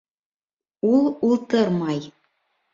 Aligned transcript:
Ул 0.93 1.05
ултырмай 1.29 2.05